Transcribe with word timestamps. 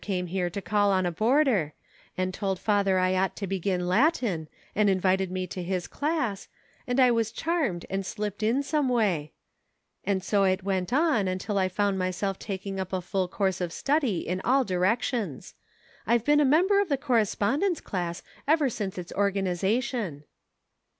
253 0.03 0.17
came 0.17 0.33
here 0.35 0.49
to 0.49 0.61
call 0.63 0.91
on 0.91 1.05
a 1.05 1.11
boarder, 1.11 1.73
and 2.17 2.33
told 2.33 2.59
father 2.59 2.97
I 2.97 3.13
ought 3.13 3.35
to 3.35 3.45
begin 3.45 3.87
Latin, 3.87 4.47
and 4.73 4.89
invited 4.89 5.29
me 5.29 5.45
to 5.45 5.61
his 5.61 5.85
class, 5.85 6.47
and 6.87 6.99
I 6.99 7.11
was 7.11 7.31
charmed 7.31 7.85
and 7.87 8.03
slipped 8.03 8.41
in 8.41 8.63
some 8.63 8.89
way; 8.89 9.31
and 10.03 10.23
so 10.23 10.43
it 10.43 10.63
went 10.63 10.91
on 10.91 11.27
until 11.27 11.59
I 11.59 11.69
found 11.69 11.99
myself 11.99 12.39
taking 12.39 12.79
up 12.79 12.93
a 12.93 12.99
full 13.01 13.27
course 13.27 13.61
of 13.61 13.71
study 13.71 14.27
in 14.27 14.41
all 14.43 14.63
directions; 14.63 15.53
I've 16.07 16.25
been 16.25 16.39
a 16.39 16.45
mem 16.45 16.65
ber 16.67 16.81
of 16.81 16.89
the 16.89 16.97
* 16.97 16.97
correspondence 17.07 17.79
class' 17.79 18.23
ever 18.47 18.71
since 18.71 18.97
its 18.97 19.13
organization." 19.13 20.23